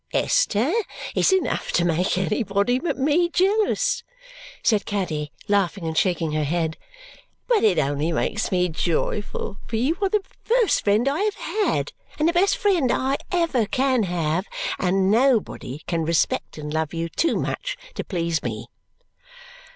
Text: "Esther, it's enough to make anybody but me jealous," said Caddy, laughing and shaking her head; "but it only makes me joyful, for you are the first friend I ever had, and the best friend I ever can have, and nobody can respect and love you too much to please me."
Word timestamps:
"Esther, 0.13 0.73
it's 1.13 1.31
enough 1.31 1.71
to 1.71 1.85
make 1.85 2.17
anybody 2.17 2.79
but 2.79 2.97
me 2.97 3.29
jealous," 3.29 4.01
said 4.63 4.87
Caddy, 4.87 5.31
laughing 5.47 5.85
and 5.85 5.95
shaking 5.95 6.31
her 6.31 6.43
head; 6.43 6.75
"but 7.45 7.63
it 7.63 7.77
only 7.77 8.11
makes 8.11 8.51
me 8.51 8.67
joyful, 8.67 9.57
for 9.67 9.75
you 9.75 9.95
are 10.01 10.09
the 10.09 10.23
first 10.43 10.83
friend 10.83 11.07
I 11.07 11.25
ever 11.27 11.39
had, 11.67 11.93
and 12.17 12.27
the 12.27 12.33
best 12.33 12.57
friend 12.57 12.91
I 12.91 13.17
ever 13.31 13.67
can 13.67 14.01
have, 14.01 14.47
and 14.79 15.11
nobody 15.11 15.83
can 15.85 16.01
respect 16.03 16.57
and 16.57 16.73
love 16.73 16.95
you 16.95 17.07
too 17.07 17.35
much 17.35 17.77
to 17.93 18.03
please 18.03 18.41
me." 18.41 18.69